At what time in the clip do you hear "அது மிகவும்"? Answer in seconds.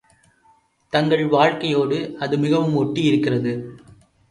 2.19-2.75